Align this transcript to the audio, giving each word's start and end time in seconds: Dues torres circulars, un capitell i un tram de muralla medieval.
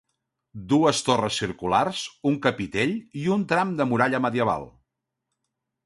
Dues 0.71 1.01
torres 1.09 1.37
circulars, 1.41 2.01
un 2.31 2.39
capitell 2.47 2.97
i 3.25 3.29
un 3.37 3.47
tram 3.53 3.79
de 3.83 3.91
muralla 3.93 4.27
medieval. 4.29 4.71